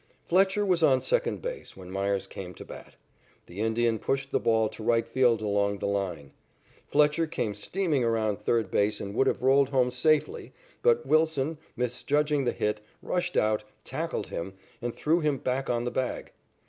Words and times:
Fletcher 0.25 0.65
was 0.65 0.81
on 0.81 0.99
second 0.99 1.43
base 1.43 1.77
when 1.77 1.91
Meyers 1.91 2.25
came 2.25 2.55
to 2.55 2.65
bat. 2.65 2.95
The 3.45 3.59
Indian 3.61 3.99
pushed 3.99 4.31
the 4.31 4.39
ball 4.39 4.67
to 4.69 4.81
right 4.83 5.07
field 5.07 5.43
along 5.43 5.77
the 5.77 5.85
line. 5.85 6.31
Fletcher 6.87 7.27
came 7.27 7.53
steaming 7.53 8.03
around 8.03 8.39
third 8.39 8.71
base 8.71 8.99
and 8.99 9.13
could 9.15 9.27
have 9.27 9.43
rolled 9.43 9.69
home 9.69 9.91
safely, 9.91 10.53
but 10.81 11.05
Wilson, 11.05 11.59
misjudging 11.77 12.45
the 12.45 12.51
hit, 12.51 12.81
rushed 13.03 13.37
out, 13.37 13.63
tackled 13.83 14.25
him, 14.25 14.53
and 14.81 14.95
threw 14.95 15.19
him 15.19 15.37
back 15.37 15.69
on 15.69 15.83
the 15.83 15.91
bag. 15.91 16.31